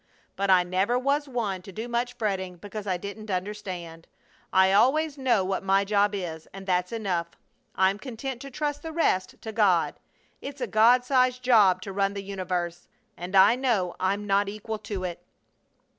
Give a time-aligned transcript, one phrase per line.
[0.35, 4.07] But I never was one to do much fretting because I didn't understand.
[4.51, 7.27] I always know what my job is, and that's enough.
[7.75, 9.99] I'm content to trust the rest to God.
[10.41, 14.79] It's a God size job to run the universe, and I know I'm not equal
[14.79, 15.23] to it."